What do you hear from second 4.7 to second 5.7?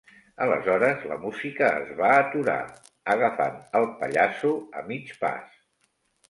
a mig pas.